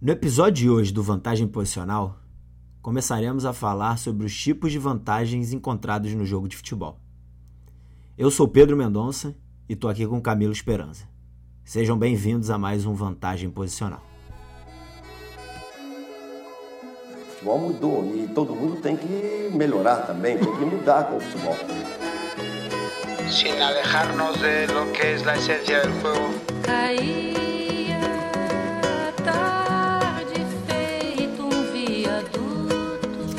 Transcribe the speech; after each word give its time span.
No 0.00 0.12
episódio 0.12 0.54
de 0.54 0.70
hoje 0.70 0.92
do 0.92 1.02
Vantagem 1.02 1.48
Posicional, 1.48 2.20
começaremos 2.80 3.44
a 3.44 3.52
falar 3.52 3.98
sobre 3.98 4.24
os 4.24 4.36
tipos 4.40 4.70
de 4.70 4.78
vantagens 4.78 5.52
encontrados 5.52 6.14
no 6.14 6.24
jogo 6.24 6.46
de 6.46 6.56
futebol. 6.56 7.00
Eu 8.16 8.30
sou 8.30 8.46
Pedro 8.46 8.76
Mendonça 8.76 9.34
e 9.68 9.72
estou 9.72 9.90
aqui 9.90 10.06
com 10.06 10.22
Camilo 10.22 10.52
Esperança. 10.52 11.08
Sejam 11.64 11.98
bem-vindos 11.98 12.48
a 12.48 12.56
mais 12.56 12.86
um 12.86 12.94
Vantagem 12.94 13.50
Posicional. 13.50 14.00
O 17.10 17.30
futebol 17.32 17.58
mudou 17.58 18.14
e 18.14 18.28
todo 18.28 18.54
mundo 18.54 18.80
tem 18.80 18.96
que 18.96 19.50
melhorar 19.52 20.06
também, 20.06 20.38
tem 20.38 20.56
que 20.58 20.64
mudar 20.64 21.08
com 21.08 21.16
o 21.16 21.20
futebol. 21.20 21.56
Sin 23.28 23.60
alejarnos 23.60 24.38
de 24.38 24.72
lo 24.72 24.92
que 24.92 25.14
es 25.14 25.24
la 25.24 25.34
esencia 25.34 25.82
del 25.82 25.92
juego. 26.00 27.47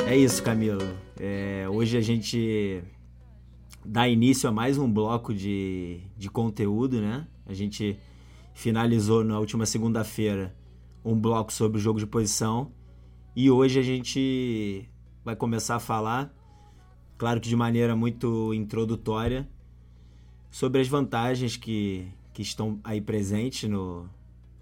É 0.09 0.17
isso, 0.17 0.41
Camilo. 0.41 0.81
É, 1.19 1.67
hoje 1.69 1.95
a 1.95 2.01
gente 2.01 2.83
dá 3.85 4.09
início 4.09 4.49
a 4.49 4.51
mais 4.51 4.75
um 4.75 4.91
bloco 4.91 5.31
de, 5.31 6.01
de 6.17 6.31
conteúdo, 6.31 6.99
né? 6.99 7.27
A 7.45 7.53
gente 7.53 7.95
finalizou 8.55 9.23
na 9.23 9.37
última 9.37 9.67
segunda-feira 9.67 10.55
um 11.05 11.15
bloco 11.15 11.53
sobre 11.53 11.77
o 11.77 11.79
jogo 11.79 11.99
de 11.99 12.07
posição 12.07 12.71
e 13.35 13.51
hoje 13.51 13.77
a 13.77 13.83
gente 13.83 14.89
vai 15.23 15.35
começar 15.35 15.75
a 15.75 15.79
falar, 15.79 16.33
claro 17.15 17.39
que 17.39 17.47
de 17.47 17.55
maneira 17.55 17.95
muito 17.95 18.51
introdutória, 18.51 19.47
sobre 20.49 20.81
as 20.81 20.87
vantagens 20.87 21.55
que, 21.55 22.07
que 22.33 22.41
estão 22.41 22.79
aí 22.83 22.99
presentes 22.99 23.69
no, 23.69 24.09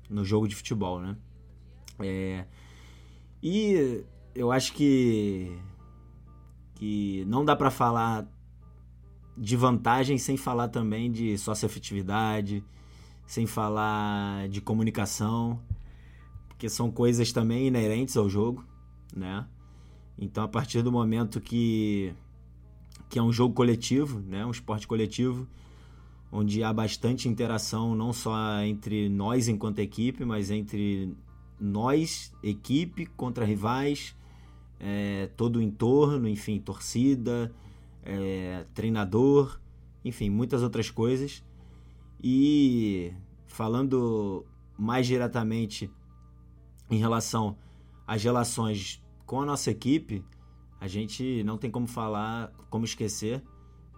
no 0.10 0.26
jogo 0.26 0.46
de 0.46 0.58
futebol, 0.58 1.00
né? 1.00 1.16
É, 2.02 2.46
e 3.42 4.04
eu 4.38 4.52
acho 4.52 4.74
que 4.74 5.52
que 6.76 7.26
não 7.26 7.44
dá 7.44 7.56
para 7.56 7.72
falar 7.72 8.28
de 9.36 9.56
vantagem 9.56 10.20
sem 10.20 10.38
falar 10.38 10.68
também 10.68 11.12
de 11.12 11.36
sócio-afetividade, 11.40 12.64
sem 13.26 13.48
falar 13.48 14.48
de 14.48 14.62
comunicação, 14.62 15.60
porque 16.48 16.70
são 16.70 16.92
coisas 16.92 17.32
também 17.32 17.66
inerentes 17.68 18.16
ao 18.16 18.30
jogo, 18.30 18.64
né? 19.16 19.48
Então, 20.20 20.44
a 20.44 20.48
partir 20.48 20.84
do 20.84 20.92
momento 20.92 21.42
que, 21.42 22.14
que 23.10 23.18
é 23.18 23.24
um 23.24 23.34
jogo 23.34 23.56
coletivo, 23.56 24.20
né? 24.20 24.46
um 24.46 24.52
esporte 24.52 24.88
coletivo, 24.88 25.48
onde 26.32 26.64
há 26.64 26.72
bastante 26.72 27.28
interação 27.28 27.96
não 27.96 28.14
só 28.14 28.62
entre 28.62 29.10
nós 29.10 29.48
enquanto 29.48 29.80
equipe, 29.80 30.24
mas 30.26 30.52
entre 30.52 31.16
nós, 31.60 32.32
equipe, 32.44 33.06
contra 33.06 33.46
rivais, 33.46 34.16
é, 34.80 35.30
todo 35.36 35.58
o 35.58 35.62
entorno, 35.62 36.28
enfim, 36.28 36.60
torcida, 36.60 37.52
é, 38.04 38.66
treinador, 38.74 39.60
enfim, 40.04 40.30
muitas 40.30 40.64
outras 40.64 40.90
coisas. 40.90 41.44
E 42.24 43.14
falando 43.46 44.46
mais 44.78 45.08
diretamente 45.08 45.90
em 46.90 46.98
relação 46.98 47.58
às 48.06 48.24
relações 48.24 49.04
com 49.26 49.42
a 49.42 49.46
nossa 49.46 49.70
equipe, 49.70 50.24
a 50.80 50.88
gente 50.88 51.44
não 51.44 51.58
tem 51.58 51.70
como 51.70 51.88
falar, 51.88 52.54
como 52.70 52.86
esquecer 52.86 53.44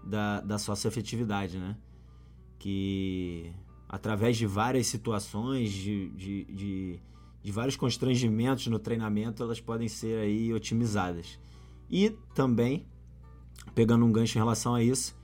da, 0.04 0.42
da 0.42 0.58
sócio-afetividade, 0.58 1.58
né? 1.58 1.78
Que 2.58 3.54
através 3.88 4.38
de 4.38 4.46
várias 4.46 4.88
situações, 4.88 5.72
de, 5.72 6.10
de, 6.10 6.46
de 6.46 7.00
de 7.42 7.52
vários 7.52 7.76
constrangimentos 7.76 8.68
no 8.68 8.80
treinamento, 8.80 9.44
elas 9.44 9.60
podem 9.60 9.88
ser 9.88 10.20
aí 10.20 10.54
otimizadas. 10.54 11.40
E 11.90 12.12
também, 12.34 12.86
pegando 13.74 14.06
um 14.06 14.12
gancho 14.12 14.38
em 14.38 14.42
relação 14.42 14.76
a 14.76 14.84
isso, 14.84 15.18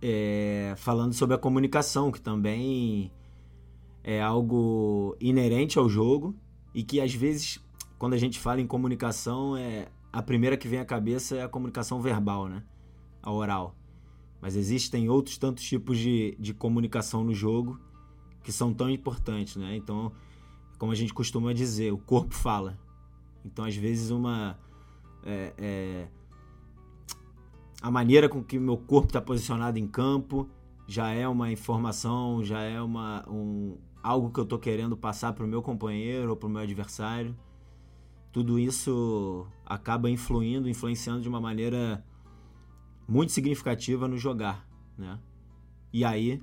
é, 0.00 0.74
falando 0.76 1.12
sobre 1.14 1.34
a 1.34 1.38
comunicação, 1.38 2.10
que 2.10 2.20
também 2.20 3.12
é 4.04 4.20
algo 4.20 5.16
inerente 5.20 5.78
ao 5.78 5.88
jogo 5.88 6.34
e 6.74 6.82
que 6.82 7.00
às 7.00 7.14
vezes, 7.14 7.60
quando 7.98 8.14
a 8.14 8.18
gente 8.18 8.38
fala 8.38 8.60
em 8.60 8.66
comunicação, 8.66 9.56
é 9.56 9.88
a 10.12 10.22
primeira 10.22 10.56
que 10.56 10.68
vem 10.68 10.78
à 10.78 10.84
cabeça 10.84 11.36
é 11.36 11.42
a 11.42 11.48
comunicação 11.48 12.00
verbal, 12.00 12.48
né? 12.48 12.62
A 13.22 13.32
oral. 13.32 13.74
Mas 14.40 14.56
existem 14.56 15.08
outros 15.08 15.38
tantos 15.38 15.64
tipos 15.64 15.96
de, 15.96 16.36
de 16.38 16.52
comunicação 16.52 17.24
no 17.24 17.32
jogo 17.32 17.80
que 18.42 18.52
são 18.52 18.74
tão 18.74 18.90
importantes, 18.90 19.56
né? 19.56 19.76
Então, 19.76 20.12
como 20.82 20.90
a 20.90 20.96
gente 20.96 21.14
costuma 21.14 21.54
dizer, 21.54 21.92
o 21.92 21.96
corpo 21.96 22.34
fala. 22.34 22.76
Então, 23.44 23.64
às 23.64 23.76
vezes, 23.76 24.10
uma. 24.10 24.58
É, 25.24 25.54
é, 25.56 26.08
a 27.80 27.88
maneira 27.88 28.28
com 28.28 28.42
que 28.42 28.58
meu 28.58 28.76
corpo 28.76 29.06
está 29.06 29.20
posicionado 29.20 29.78
em 29.78 29.86
campo 29.86 30.50
já 30.84 31.10
é 31.10 31.28
uma 31.28 31.52
informação, 31.52 32.42
já 32.42 32.62
é 32.62 32.82
uma, 32.82 33.24
um, 33.30 33.78
algo 34.02 34.32
que 34.32 34.40
eu 34.40 34.42
estou 34.42 34.58
querendo 34.58 34.96
passar 34.96 35.32
para 35.34 35.44
o 35.44 35.48
meu 35.48 35.62
companheiro 35.62 36.30
ou 36.30 36.36
para 36.36 36.48
o 36.48 36.50
meu 36.50 36.62
adversário. 36.62 37.36
Tudo 38.32 38.58
isso 38.58 39.46
acaba 39.64 40.10
influindo, 40.10 40.68
influenciando 40.68 41.20
de 41.20 41.28
uma 41.28 41.40
maneira 41.40 42.04
muito 43.06 43.30
significativa 43.30 44.08
no 44.08 44.18
jogar, 44.18 44.68
né? 44.98 45.16
E 45.92 46.04
aí 46.04 46.42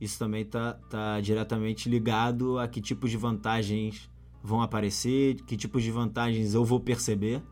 isso 0.00 0.18
também 0.18 0.42
está 0.42 0.74
tá 0.88 1.20
diretamente 1.20 1.88
ligado 1.88 2.58
a 2.58 2.66
que 2.66 2.80
tipos 2.80 3.10
de 3.10 3.16
vantagens 3.16 4.10
vão 4.42 4.62
aparecer, 4.62 5.36
que 5.42 5.56
tipos 5.56 5.82
de 5.82 5.90
vantagens 5.90 6.54
eu 6.54 6.64
vou 6.64 6.80
perceber, 6.80 7.42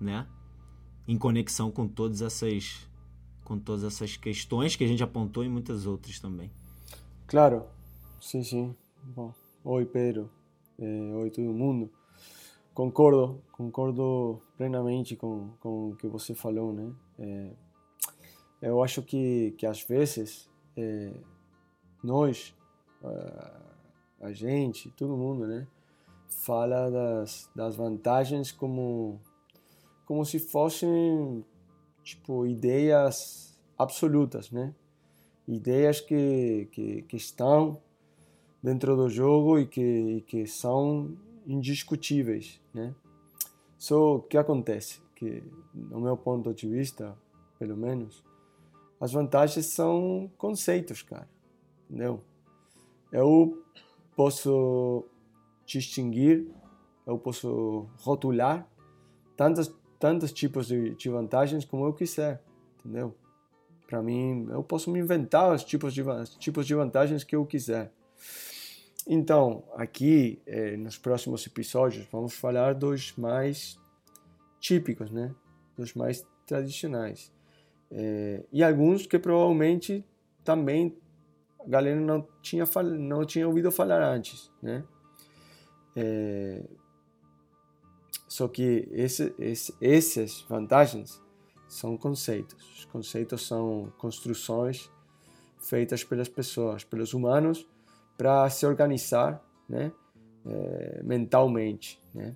né? 0.00 0.26
Em 1.06 1.18
conexão 1.18 1.70
com 1.70 1.86
todas 1.86 2.22
essas 2.22 2.88
com 3.44 3.58
todas 3.58 3.82
essas 3.82 4.16
questões 4.16 4.76
que 4.76 4.84
a 4.84 4.86
gente 4.86 5.02
apontou 5.02 5.44
e 5.44 5.48
muitas 5.48 5.84
outras 5.84 6.20
também. 6.20 6.50
Claro, 7.26 7.64
sim, 8.20 8.44
sim. 8.44 8.74
Bom, 9.02 9.34
oi 9.64 9.84
Pedro, 9.84 10.30
eh, 10.78 11.12
oi 11.14 11.30
todo 11.30 11.52
mundo. 11.52 11.90
Concordo, 12.72 13.42
concordo 13.50 14.40
plenamente 14.56 15.16
com, 15.16 15.50
com 15.60 15.90
o 15.90 15.96
que 15.96 16.06
você 16.06 16.34
falou, 16.34 16.72
né? 16.72 16.92
É, 17.18 17.50
eu 18.62 18.82
acho 18.82 19.02
que, 19.02 19.52
que 19.58 19.66
às 19.66 19.82
vezes 19.82 20.48
é, 20.76 21.12
nós, 22.02 22.54
a 24.20 24.32
gente, 24.32 24.90
todo 24.90 25.16
mundo, 25.16 25.46
né? 25.46 25.66
Fala 26.28 26.90
das, 26.90 27.50
das 27.54 27.74
vantagens 27.74 28.52
como, 28.52 29.20
como 30.06 30.24
se 30.24 30.38
fossem, 30.38 31.44
tipo, 32.02 32.46
ideias 32.46 33.58
absolutas, 33.76 34.50
né? 34.50 34.74
Ideias 35.48 36.00
que, 36.00 36.68
que, 36.70 37.02
que 37.02 37.16
estão 37.16 37.80
dentro 38.62 38.94
do 38.94 39.08
jogo 39.08 39.58
e 39.58 39.66
que, 39.66 39.80
e 39.80 40.20
que 40.20 40.46
são 40.46 41.16
indiscutíveis, 41.46 42.60
né? 42.72 42.94
Só 43.76 44.18
que 44.20 44.36
acontece 44.36 45.00
que, 45.16 45.42
no 45.74 46.00
meu 46.00 46.16
ponto 46.16 46.52
de 46.52 46.68
vista, 46.68 47.16
pelo 47.58 47.76
menos, 47.76 48.22
as 49.00 49.12
vantagens 49.12 49.66
são 49.66 50.30
conceitos, 50.36 51.02
cara 51.02 51.26
entendeu? 51.90 52.22
Eu 53.10 53.60
posso 54.14 55.04
distinguir, 55.66 56.46
eu 57.06 57.18
posso 57.18 57.88
rotular 57.98 58.66
tantos, 59.36 59.74
tantos 59.98 60.32
tipos 60.32 60.68
de, 60.68 60.94
de 60.94 61.08
vantagens 61.08 61.64
como 61.64 61.84
eu 61.84 61.92
quiser, 61.92 62.40
entendeu? 62.78 63.14
Para 63.88 64.00
mim, 64.00 64.46
eu 64.50 64.62
posso 64.62 64.88
me 64.88 65.00
inventar 65.00 65.52
os 65.52 65.64
tipos 65.64 65.92
de, 65.92 66.04
tipos 66.38 66.64
de 66.64 66.74
vantagens 66.74 67.24
que 67.24 67.34
eu 67.34 67.44
quiser. 67.44 67.92
Então, 69.04 69.64
aqui, 69.74 70.40
eh, 70.46 70.76
nos 70.76 70.96
próximos 70.96 71.44
episódios, 71.44 72.06
vamos 72.12 72.34
falar 72.34 72.74
dos 72.74 73.16
mais 73.16 73.80
típicos, 74.60 75.10
né? 75.10 75.34
Dos 75.76 75.94
mais 75.94 76.24
tradicionais. 76.46 77.32
Eh, 77.90 78.44
e 78.52 78.62
alguns 78.62 79.06
que 79.06 79.18
provavelmente 79.18 80.04
também 80.44 80.96
a 81.64 81.68
galera 81.68 82.00
não 82.00 82.26
tinha, 82.40 82.64
não 82.98 83.24
tinha 83.24 83.46
ouvido 83.46 83.70
falar 83.70 84.02
antes, 84.02 84.50
né? 84.62 84.84
É, 85.94 86.62
só 88.28 88.46
que 88.48 88.88
esse, 88.92 89.34
esse, 89.38 89.74
essas 89.80 90.42
vantagens 90.48 91.20
são 91.68 91.96
conceitos. 91.96 92.78
Os 92.78 92.84
conceitos 92.86 93.46
são 93.46 93.92
construções 93.98 94.90
feitas 95.58 96.04
pelas 96.04 96.28
pessoas, 96.28 96.84
pelos 96.84 97.12
humanos, 97.12 97.66
para 98.16 98.48
se 98.50 98.64
organizar 98.66 99.42
né? 99.70 99.92
É, 100.44 101.00
mentalmente. 101.04 102.02
Né? 102.12 102.34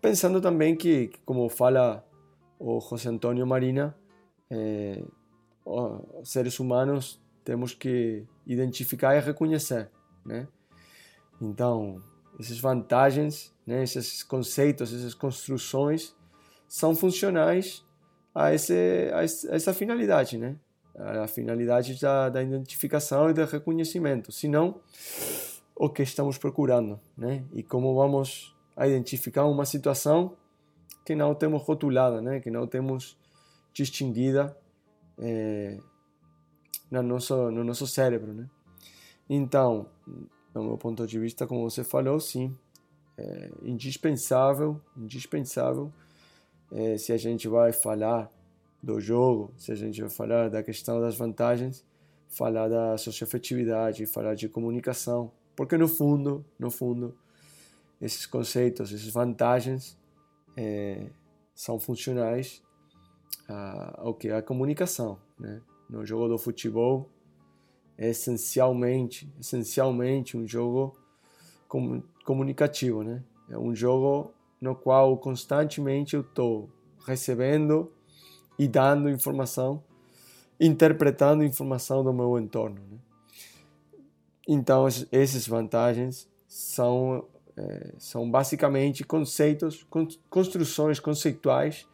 Pensando 0.00 0.40
também 0.40 0.76
que, 0.76 1.10
como 1.24 1.48
fala 1.48 2.06
o 2.58 2.80
José 2.80 3.08
Antônio 3.08 3.46
Marina, 3.46 3.96
é, 4.50 5.02
os 5.64 6.28
seres 6.28 6.60
humanos 6.60 7.20
temos 7.42 7.72
que 7.72 8.24
identificar 8.46 9.16
e 9.16 9.20
reconhecer, 9.20 9.90
né? 10.24 10.46
Então, 11.40 12.00
essas 12.38 12.58
vantagens, 12.58 13.54
né, 13.66 13.82
esses 13.82 14.22
conceitos, 14.22 14.94
essas 14.94 15.14
construções 15.14 16.14
são 16.68 16.94
funcionais 16.94 17.84
a, 18.34 18.54
esse, 18.54 19.10
a 19.12 19.22
essa 19.54 19.74
finalidade, 19.74 20.38
né? 20.38 20.56
A 20.94 21.26
finalidade 21.26 22.00
da, 22.00 22.28
da 22.28 22.42
identificação 22.42 23.28
e 23.28 23.34
do 23.34 23.44
reconhecimento. 23.44 24.32
Senão, 24.32 24.80
o 25.74 25.90
que 25.90 26.02
estamos 26.02 26.38
procurando, 26.38 26.98
né? 27.16 27.44
E 27.52 27.62
como 27.62 27.94
vamos 27.94 28.54
identificar 28.78 29.44
uma 29.44 29.66
situação 29.66 30.36
que 31.04 31.14
não 31.14 31.34
temos 31.34 31.62
rotulada, 31.62 32.22
né? 32.22 32.40
Que 32.40 32.50
não 32.50 32.66
temos 32.66 33.18
distinguida 33.72 34.56
é, 35.18 35.78
no 36.90 37.02
nosso 37.02 37.50
no 37.50 37.64
nosso 37.64 37.86
cérebro, 37.86 38.32
né? 38.32 38.48
Então, 39.28 39.86
do 40.54 40.62
meu 40.62 40.78
ponto 40.78 41.06
de 41.06 41.18
vista, 41.18 41.46
como 41.46 41.68
você 41.68 41.82
falou, 41.82 42.20
sim, 42.20 42.56
é 43.18 43.50
indispensável, 43.62 44.80
indispensável 44.96 45.92
é, 46.70 46.96
se 46.96 47.12
a 47.12 47.16
gente 47.16 47.48
vai 47.48 47.72
falar 47.72 48.30
do 48.82 49.00
jogo, 49.00 49.52
se 49.56 49.72
a 49.72 49.74
gente 49.74 50.00
vai 50.00 50.10
falar 50.10 50.48
da 50.48 50.62
questão 50.62 51.00
das 51.00 51.16
vantagens, 51.16 51.84
falar 52.28 52.68
da 52.68 52.96
socioafetividade, 52.98 54.06
falar 54.06 54.34
de 54.34 54.48
comunicação, 54.48 55.32
porque 55.54 55.76
no 55.76 55.88
fundo, 55.88 56.44
no 56.58 56.70
fundo, 56.70 57.16
esses 58.00 58.26
conceitos, 58.26 58.92
essas 58.92 59.08
vantagens 59.08 59.98
é, 60.56 61.10
são 61.54 61.78
funcionais 61.78 62.62
ao 63.94 64.12
que 64.12 64.28
a 64.28 64.42
comunicação, 64.42 65.18
né? 65.38 65.62
No 65.88 66.04
jogo 66.04 66.28
do 66.28 66.38
futebol, 66.38 67.08
é 67.96 68.10
essencialmente, 68.10 69.32
essencialmente 69.40 70.36
um 70.36 70.46
jogo 70.46 70.96
comunicativo, 72.24 73.02
né? 73.02 73.22
É 73.48 73.58
um 73.58 73.74
jogo 73.74 74.34
no 74.60 74.74
qual 74.74 75.16
constantemente 75.16 76.14
eu 76.14 76.22
estou 76.22 76.68
recebendo 77.06 77.92
e 78.58 78.66
dando 78.66 79.08
informação, 79.08 79.82
interpretando 80.58 81.44
informação 81.44 82.02
do 82.02 82.12
meu 82.12 82.38
entorno. 82.38 82.80
Né? 82.90 82.98
Então, 84.48 84.86
essas 84.86 85.46
vantagens 85.46 86.28
são, 86.48 87.26
é, 87.56 87.92
são 87.98 88.28
basicamente 88.30 89.04
conceitos, 89.04 89.86
construções 90.28 90.98
conceituais 90.98 91.86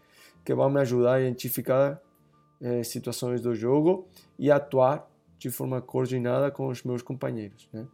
que 0.45 0.55
vão 0.55 0.71
me 0.71 0.81
ajudar 0.81 1.15
a 1.15 1.21
identificar 1.21 2.01
é, 2.63 2.83
situações 2.85 3.43
do 3.43 3.55
jogo 3.55 4.07
e 4.39 4.51
atuar 4.51 5.11
de 5.39 5.51
forma 5.51 5.83
coordenada 5.83 6.51
com 6.51 6.69
os 6.69 6.85
meus 6.85 7.03
companheiros. 7.03 7.69
Né? 7.73 7.87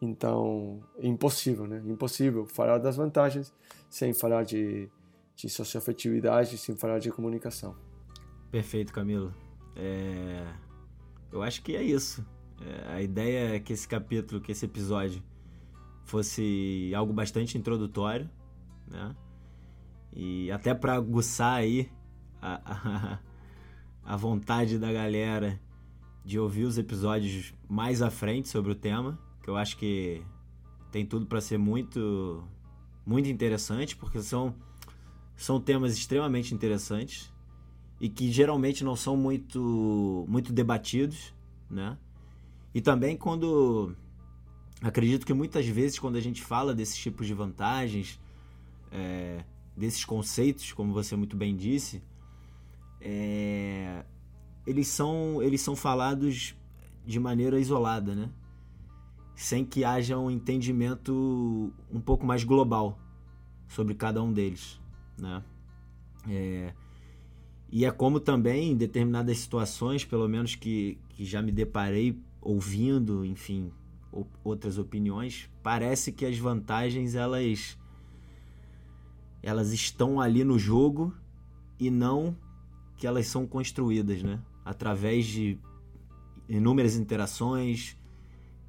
Então, 0.00 0.80
é 0.98 1.06
impossível, 1.06 1.66
né? 1.66 1.82
Impossível 1.84 2.46
falar 2.46 2.78
das 2.78 2.96
vantagens 2.96 3.52
sem 3.90 4.12
falar 4.12 4.44
de, 4.44 4.88
de 5.34 5.48
socioafetividade, 5.48 6.56
sem 6.56 6.76
falar 6.76 7.00
de 7.00 7.10
comunicação. 7.10 7.74
Perfeito, 8.50 8.92
Camilo. 8.92 9.34
É... 9.74 10.46
Eu 11.32 11.42
acho 11.42 11.62
que 11.62 11.74
é 11.74 11.82
isso. 11.82 12.24
É, 12.60 12.94
a 12.94 13.02
ideia 13.02 13.56
é 13.56 13.60
que 13.60 13.72
esse 13.72 13.86
capítulo, 13.86 14.40
que 14.40 14.52
esse 14.52 14.64
episódio 14.64 15.22
fosse 16.04 16.92
algo 16.94 17.12
bastante 17.12 17.58
introdutório, 17.58 18.30
né? 18.86 19.14
E 20.12 20.50
até 20.50 20.72
para 20.72 20.94
aguçar 20.94 21.54
aí 21.56 21.90
a, 22.40 22.60
a, 22.64 23.18
a 24.06 24.16
vontade 24.16 24.78
da 24.78 24.92
galera 24.92 25.60
de 26.24 26.38
ouvir 26.38 26.64
os 26.64 26.78
episódios 26.78 27.52
mais 27.68 28.00
à 28.00 28.10
frente 28.10 28.48
sobre 28.48 28.72
o 28.72 28.74
tema 28.74 29.18
que 29.46 29.50
eu 29.50 29.56
acho 29.56 29.76
que 29.76 30.20
tem 30.90 31.06
tudo 31.06 31.24
para 31.24 31.40
ser 31.40 31.56
muito 31.56 32.42
muito 33.06 33.28
interessante, 33.28 33.94
porque 33.94 34.20
são 34.20 34.52
são 35.36 35.60
temas 35.60 35.96
extremamente 35.96 36.52
interessantes 36.52 37.32
e 38.00 38.08
que 38.08 38.32
geralmente 38.32 38.82
não 38.82 38.96
são 38.96 39.16
muito 39.16 40.24
muito 40.28 40.52
debatidos, 40.52 41.32
né? 41.70 41.96
E 42.74 42.80
também 42.80 43.16
quando 43.16 43.94
acredito 44.82 45.24
que 45.24 45.32
muitas 45.32 45.64
vezes 45.68 45.96
quando 45.96 46.16
a 46.16 46.20
gente 46.20 46.42
fala 46.42 46.74
desses 46.74 46.96
tipos 46.96 47.28
de 47.28 47.34
vantagens, 47.34 48.18
é, 48.90 49.44
desses 49.76 50.04
conceitos, 50.04 50.72
como 50.72 50.92
você 50.92 51.14
muito 51.14 51.36
bem 51.36 51.56
disse, 51.56 52.02
é, 53.08 54.04
eles 54.66 54.88
são 54.88 55.40
eles 55.40 55.60
são 55.60 55.76
falados 55.76 56.56
de 57.06 57.20
maneira 57.20 57.60
isolada, 57.60 58.16
né? 58.16 58.28
sem 59.36 59.64
que 59.64 59.84
haja 59.84 60.18
um 60.18 60.30
entendimento 60.30 61.72
um 61.92 62.00
pouco 62.00 62.26
mais 62.26 62.42
global 62.42 62.98
sobre 63.68 63.94
cada 63.94 64.22
um 64.22 64.32
deles, 64.32 64.80
né? 65.16 65.44
É, 66.26 66.72
e 67.70 67.84
é 67.84 67.90
como 67.90 68.18
também 68.18 68.72
em 68.72 68.76
determinadas 68.76 69.38
situações, 69.38 70.04
pelo 70.04 70.26
menos 70.26 70.54
que, 70.54 70.98
que 71.10 71.24
já 71.24 71.42
me 71.42 71.52
deparei 71.52 72.18
ouvindo, 72.40 73.24
enfim, 73.24 73.70
outras 74.42 74.78
opiniões, 74.78 75.50
parece 75.62 76.10
que 76.10 76.24
as 76.24 76.38
vantagens 76.38 77.14
elas 77.14 77.78
elas 79.42 79.70
estão 79.70 80.18
ali 80.18 80.42
no 80.42 80.58
jogo 80.58 81.14
e 81.78 81.90
não 81.90 82.34
que 82.96 83.06
elas 83.06 83.26
são 83.26 83.46
construídas, 83.46 84.22
né? 84.22 84.40
Através 84.64 85.26
de 85.26 85.58
inúmeras 86.48 86.96
interações, 86.96 87.96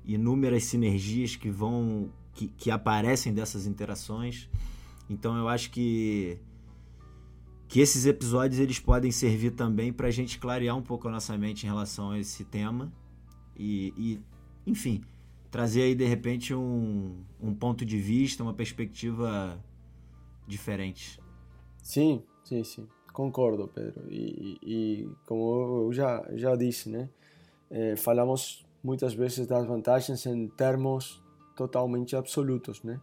inúmeras 0.06 0.63
sinergias 0.65 1.35
que 1.35 1.50
vão 1.50 2.12
que, 2.33 2.47
que 2.50 2.69
aparecem 2.69 3.33
dessas 3.33 3.65
interações. 3.65 4.50
Então 5.09 5.38
eu 5.38 5.47
acho 5.47 5.71
que 5.71 6.39
que 7.68 7.81
esses 7.81 8.06
episódios 8.06 8.59
eles 8.59 8.79
podem 8.79 9.12
servir 9.12 9.51
também 9.51 9.91
para 9.91 10.07
a 10.07 10.12
gente 10.12 10.39
clarear 10.39 10.75
um 10.77 10.81
pouco 10.81 11.07
a 11.07 11.12
nossa 11.12 11.38
mente 11.38 11.63
em 11.63 11.68
relação 11.68 12.12
a 12.12 12.19
esse 12.19 12.45
tema 12.45 12.94
e, 13.57 13.94
e 13.97 14.21
enfim 14.65 15.03
trazer 15.51 15.83
aí 15.83 15.95
de 15.95 16.06
repente 16.06 16.53
um, 16.53 17.24
um 17.39 17.53
ponto 17.53 17.85
de 17.85 17.97
vista, 17.97 18.44
uma 18.44 18.53
perspectiva 18.53 19.62
diferente. 20.45 21.19
Sim, 21.81 22.24
sim, 22.44 22.63
sim, 22.63 22.88
concordo, 23.18 23.68
Pedro. 23.68 24.04
E, 24.12 24.60
e 24.62 25.10
como 25.25 25.88
eu 25.88 25.92
já 25.92 26.24
já 26.34 26.56
disse, 26.56 26.88
né, 26.88 27.10
é, 27.68 27.96
falamos 27.96 28.64
muitas 28.84 29.16
vezes 29.16 29.48
das 29.48 29.66
vantagens 29.66 30.24
em 30.28 30.48
termos 30.50 31.19
totalmente 31.56 32.16
absolutos, 32.16 32.84
né? 32.84 33.02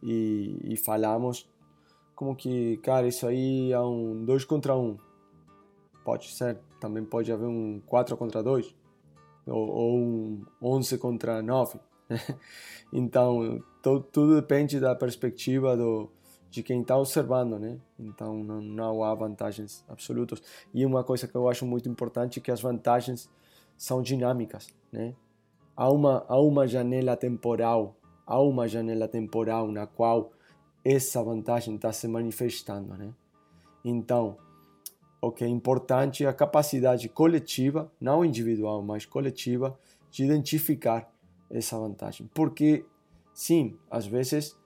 E, 0.00 0.60
e 0.62 0.76
falamos 0.76 1.50
como 2.14 2.36
que, 2.36 2.76
cara, 2.76 3.08
isso 3.08 3.26
aí 3.26 3.72
é 3.72 3.80
um 3.80 4.24
2 4.24 4.44
contra 4.44 4.76
1. 4.76 4.80
Um. 4.80 4.98
Pode 6.04 6.30
ser, 6.30 6.60
também 6.80 7.04
pode 7.04 7.32
haver 7.32 7.48
um 7.48 7.80
4 7.86 8.16
contra 8.16 8.40
2, 8.40 8.72
ou, 9.48 9.68
ou 9.68 9.98
um 9.98 10.44
11 10.62 10.96
contra 10.98 11.42
9. 11.42 11.80
Né? 12.08 12.18
Então, 12.92 13.60
tudo 13.82 14.36
depende 14.36 14.78
da 14.78 14.94
perspectiva 14.94 15.76
do, 15.76 16.08
de 16.54 16.62
quem 16.62 16.82
está 16.82 16.96
observando, 16.96 17.58
né? 17.58 17.80
Então, 17.98 18.44
não, 18.44 18.60
não 18.60 19.02
há 19.02 19.12
vantagens 19.12 19.84
absolutas. 19.88 20.40
E 20.72 20.86
uma 20.86 21.02
coisa 21.02 21.26
que 21.26 21.34
eu 21.34 21.48
acho 21.48 21.66
muito 21.66 21.88
importante 21.88 22.38
é 22.38 22.42
que 22.42 22.50
as 22.52 22.60
vantagens 22.60 23.28
são 23.76 24.00
dinâmicas, 24.00 24.68
né? 24.92 25.16
Há 25.76 25.90
uma, 25.90 26.24
há 26.28 26.38
uma 26.38 26.64
janela 26.68 27.16
temporal, 27.16 27.96
há 28.24 28.40
uma 28.40 28.68
janela 28.68 29.08
temporal 29.08 29.66
na 29.66 29.84
qual 29.84 30.30
essa 30.84 31.20
vantagem 31.24 31.74
está 31.74 31.92
se 31.92 32.06
manifestando, 32.06 32.96
né? 32.96 33.12
Então, 33.84 34.36
o 35.20 35.32
que 35.32 35.42
é 35.42 35.48
importante 35.48 36.24
é 36.24 36.28
a 36.28 36.32
capacidade 36.32 37.08
coletiva, 37.08 37.90
não 38.00 38.24
individual, 38.24 38.80
mas 38.80 39.04
coletiva, 39.04 39.76
de 40.08 40.22
identificar 40.22 41.12
essa 41.50 41.76
vantagem. 41.76 42.30
Porque, 42.32 42.86
sim, 43.32 43.76
às 43.90 44.06
vezes 44.06 44.56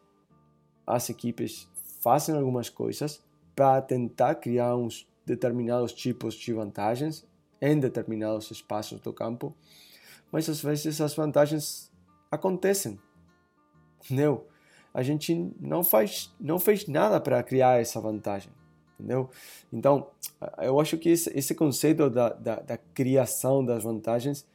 as 0.86 1.08
equipes 1.08 1.66
fazem 2.00 2.36
algumas 2.36 2.68
coisas 2.68 3.22
para 3.54 3.82
tentar 3.82 4.36
criar 4.36 4.76
uns 4.76 5.08
determinados 5.26 5.92
tipos 5.92 6.34
de 6.34 6.52
vantagens 6.52 7.26
em 7.60 7.78
determinados 7.78 8.50
espaços 8.50 9.00
do 9.00 9.12
campo, 9.12 9.54
mas 10.30 10.48
às 10.48 10.62
vezes 10.62 11.00
as 11.00 11.14
vantagens 11.14 11.90
acontecem, 12.30 12.98
entendeu? 14.04 14.46
A 14.94 15.02
gente 15.02 15.52
não 15.60 15.82
faz, 15.82 16.34
não 16.40 16.58
fez 16.58 16.86
nada 16.86 17.20
para 17.20 17.42
criar 17.42 17.80
essa 17.80 18.00
vantagem, 18.00 18.50
entendeu? 18.94 19.30
Então, 19.72 20.08
eu 20.58 20.80
acho 20.80 20.96
que 20.96 21.10
esse, 21.10 21.30
esse 21.36 21.54
conceito 21.54 22.08
da, 22.08 22.30
da, 22.30 22.56
da 22.60 22.76
criação 22.76 23.64
das 23.64 23.82
vantagens 23.82 24.46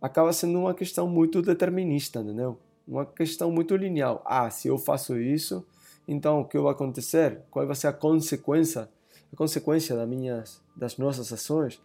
acaba 0.00 0.32
sendo 0.32 0.58
uma 0.58 0.74
questão 0.74 1.08
muito 1.08 1.42
determinista, 1.42 2.20
entendeu? 2.20 2.58
Uma 2.86 3.04
questão 3.04 3.50
muito 3.50 3.74
linear. 3.74 4.20
Ah, 4.24 4.48
se 4.50 4.68
eu 4.68 4.78
faço 4.78 5.18
isso, 5.18 5.66
então 6.06 6.40
o 6.40 6.44
que 6.44 6.58
vai 6.58 6.72
acontecer? 6.72 7.42
Qual 7.50 7.66
vai 7.66 7.76
ser 7.76 7.88
a 7.88 7.92
consequência? 7.92 8.88
A 9.32 9.36
consequência 9.36 9.96
das 9.96 10.08
minhas, 10.08 10.62
das 10.76 10.96
nossas 10.98 11.32
ações? 11.32 11.80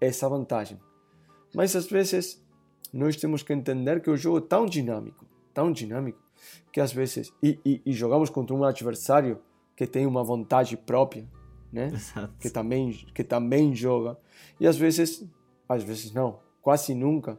essa 0.00 0.28
vantagem. 0.28 0.78
Mas 1.54 1.74
às 1.76 1.86
vezes 1.86 2.42
nós 2.92 3.16
temos 3.16 3.42
que 3.42 3.52
entender 3.52 4.00
que 4.00 4.10
o 4.10 4.16
jogo 4.16 4.38
é 4.38 4.42
tão 4.42 4.66
dinâmico, 4.66 5.26
tão 5.52 5.72
dinâmico 5.72 6.22
que 6.72 6.80
às 6.80 6.92
vezes 6.92 7.32
e, 7.42 7.58
e, 7.64 7.82
e 7.86 7.92
jogamos 7.92 8.30
contra 8.30 8.54
um 8.54 8.64
adversário 8.64 9.40
que 9.76 9.86
tem 9.86 10.06
uma 10.06 10.22
vontade 10.22 10.76
própria, 10.76 11.26
né? 11.72 11.90
Exato. 11.92 12.32
Que 12.38 12.50
também 12.50 12.92
que 13.14 13.24
também 13.24 13.74
joga 13.74 14.18
e 14.60 14.66
às 14.66 14.76
vezes, 14.76 15.26
às 15.68 15.82
vezes 15.82 16.12
não, 16.12 16.40
quase 16.60 16.94
nunca 16.94 17.38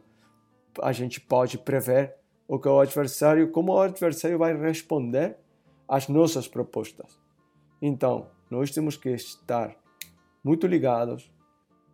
a 0.82 0.92
gente 0.92 1.20
pode 1.20 1.56
prever 1.58 2.14
o 2.46 2.58
que 2.58 2.68
o 2.68 2.78
adversário, 2.78 3.50
como 3.50 3.72
o 3.72 3.80
adversário 3.80 4.38
vai 4.38 4.54
responder 4.56 5.36
às 5.88 6.08
nossas 6.08 6.48
propostas. 6.48 7.18
Então, 7.80 8.28
nós 8.50 8.70
temos 8.70 8.96
que 8.96 9.10
estar 9.10 9.76
muito 10.42 10.66
ligados 10.66 11.30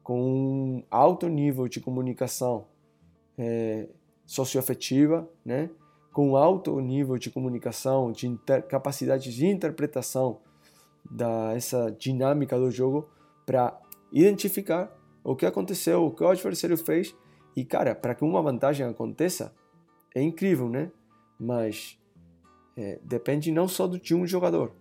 com 0.02 0.20
um 0.20 0.84
alto 0.90 1.28
nível 1.28 1.68
de 1.68 1.80
comunicação 1.80 2.66
é, 3.38 3.88
socioafetiva, 4.26 5.28
né? 5.44 5.70
com 6.12 6.36
alto 6.36 6.78
nível 6.80 7.16
de 7.16 7.30
comunicação, 7.30 8.12
de 8.12 8.26
inter, 8.28 8.62
capacidade 8.66 9.34
de 9.34 9.46
interpretação 9.46 10.40
da 11.10 11.54
essa 11.54 11.90
dinâmica 11.90 12.58
do 12.58 12.70
jogo 12.70 13.08
para 13.46 13.80
identificar 14.12 14.94
o 15.24 15.34
que 15.34 15.46
aconteceu, 15.46 16.04
o 16.04 16.10
que 16.10 16.22
o 16.22 16.28
adversário 16.28 16.76
fez 16.76 17.16
e 17.56 17.64
cara, 17.64 17.94
para 17.94 18.14
que 18.14 18.24
uma 18.24 18.42
vantagem 18.42 18.86
aconteça 18.86 19.54
é 20.14 20.20
incrível, 20.20 20.68
né? 20.68 20.90
Mas 21.40 21.98
é, 22.76 22.98
depende 23.02 23.50
não 23.50 23.68
só 23.68 23.86
de 23.86 24.14
um 24.14 24.26
jogador, 24.26 24.72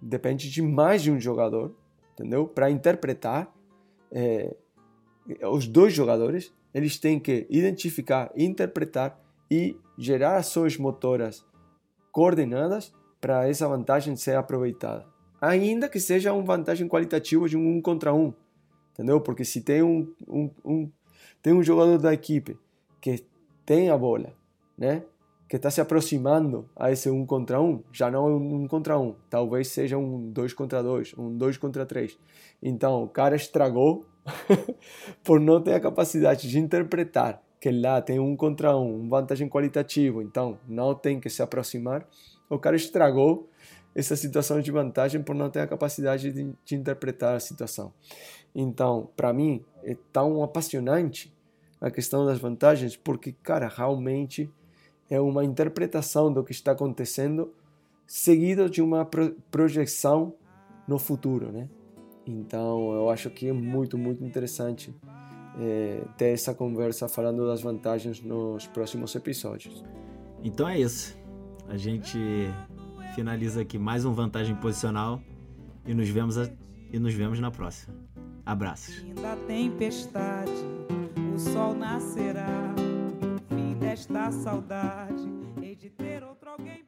depende 0.00 0.50
de 0.50 0.62
mais 0.62 1.02
de 1.02 1.10
um 1.10 1.18
jogador, 1.18 1.74
entendeu? 2.12 2.46
Para 2.46 2.70
interpretar 2.70 3.52
é, 4.10 4.54
os 5.42 5.66
dois 5.66 5.92
jogadores, 5.92 6.52
eles 6.72 6.98
têm 6.98 7.18
que 7.18 7.46
identificar, 7.50 8.30
interpretar 8.36 9.18
e 9.50 9.76
gerar 9.98 10.36
ações 10.36 10.76
motoras 10.76 11.44
coordenadas 12.12 12.92
para 13.20 13.48
essa 13.48 13.68
vantagem 13.68 14.16
ser 14.16 14.36
aproveitada. 14.36 15.06
Ainda 15.40 15.88
que 15.88 16.00
seja 16.00 16.32
uma 16.32 16.44
vantagem 16.44 16.88
qualitativa 16.88 17.48
de 17.48 17.56
um, 17.56 17.76
um 17.76 17.80
contra 17.80 18.12
um, 18.12 18.32
entendeu? 18.92 19.20
Porque 19.20 19.44
se 19.44 19.60
tem 19.60 19.82
um, 19.82 20.12
um, 20.26 20.50
um, 20.64 20.92
tem 21.42 21.52
um 21.52 21.62
jogador 21.62 21.98
da 21.98 22.12
equipe 22.12 22.58
que 23.00 23.24
tem 23.64 23.90
a 23.90 23.98
bola, 23.98 24.34
né? 24.76 25.02
Que 25.48 25.56
está 25.56 25.70
se 25.70 25.80
aproximando 25.80 26.68
a 26.74 26.90
esse 26.90 27.08
um 27.08 27.24
contra 27.24 27.60
um, 27.60 27.82
já 27.92 28.10
não 28.10 28.26
é 28.26 28.30
um, 28.30 28.54
um 28.62 28.66
contra 28.66 28.98
um, 28.98 29.14
talvez 29.30 29.68
seja 29.68 29.96
um 29.96 30.30
dois 30.30 30.52
contra 30.52 30.82
dois, 30.82 31.14
um 31.16 31.36
dois 31.36 31.56
contra 31.56 31.86
três. 31.86 32.18
Então 32.62 33.04
o 33.04 33.08
cara 33.08 33.36
estragou 33.36 34.04
por 35.22 35.38
não 35.38 35.62
ter 35.62 35.74
a 35.74 35.80
capacidade 35.80 36.48
de 36.48 36.58
interpretar 36.58 37.40
que 37.60 37.70
lá 37.70 38.00
tem 38.00 38.18
um 38.20 38.36
contra 38.36 38.76
um, 38.76 39.00
uma 39.00 39.20
vantagem 39.20 39.48
qualitativa, 39.48 40.22
então 40.22 40.58
não 40.68 40.94
tem 40.94 41.18
que 41.18 41.30
se 41.30 41.42
aproximar. 41.42 42.06
O 42.48 42.58
cara 42.58 42.76
estragou 42.76 43.48
essa 43.94 44.14
situação 44.14 44.60
de 44.60 44.70
vantagem 44.70 45.22
por 45.22 45.34
não 45.34 45.50
ter 45.50 45.60
a 45.60 45.66
capacidade 45.66 46.30
de, 46.30 46.52
de 46.64 46.76
interpretar 46.76 47.34
a 47.34 47.40
situação. 47.40 47.92
Então, 48.54 49.08
para 49.16 49.32
mim, 49.32 49.64
é 49.82 49.96
tão 50.12 50.42
apaixonante 50.42 51.34
a 51.80 51.90
questão 51.90 52.24
das 52.24 52.38
vantagens, 52.38 52.96
porque, 52.96 53.32
cara, 53.42 53.68
realmente 53.68 54.50
é 55.08 55.20
uma 55.20 55.44
interpretação 55.44 56.32
do 56.32 56.42
que 56.42 56.52
está 56.52 56.72
acontecendo 56.72 57.52
seguido 58.06 58.70
de 58.70 58.80
uma 58.80 59.08
projeção 59.50 60.34
no 60.86 60.98
futuro, 60.98 61.50
né? 61.50 61.68
Então, 62.26 62.92
eu 62.92 63.10
acho 63.10 63.30
que 63.30 63.48
é 63.48 63.52
muito, 63.52 63.96
muito 63.96 64.24
interessante 64.24 64.94
é, 65.58 66.02
ter 66.16 66.26
essa 66.26 66.54
conversa 66.54 67.08
falando 67.08 67.46
das 67.46 67.62
vantagens 67.62 68.20
nos 68.20 68.66
próximos 68.66 69.14
episódios. 69.14 69.84
Então 70.42 70.68
é 70.68 70.78
isso. 70.78 71.16
A 71.68 71.76
gente 71.76 72.18
finaliza 73.14 73.62
aqui 73.62 73.78
mais 73.78 74.04
um 74.04 74.12
vantagem 74.12 74.54
posicional 74.56 75.20
e 75.86 75.94
nos 75.94 76.08
vemos 76.08 76.36
a, 76.38 76.48
e 76.92 76.98
nos 76.98 77.14
vemos 77.14 77.40
na 77.40 77.50
próxima. 77.50 77.94
Abraços. 78.44 79.04
Da 79.20 79.34
tempestade, 79.48 80.52
o 81.34 81.38
sol 81.38 81.74
nascerá. 81.74 82.75
Fim 83.96 84.12
desta 84.12 84.30
saudade, 84.30 85.26
hei 85.62 85.74
de 85.74 85.88
ter 85.88 86.22
outro 86.22 86.50
alguém. 86.50 86.85